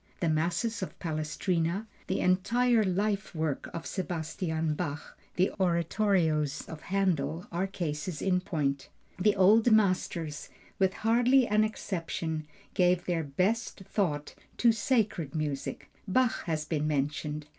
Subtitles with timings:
[0.19, 7.45] The Masses of Palestrina, the entire life work of Sebastian Bach, the oratorios of Händel,
[7.51, 8.89] are cases in point.
[9.19, 15.91] The old masters with hardly an exception gave their best thought to sacred music.
[16.07, 17.45] Bach has been mentioned.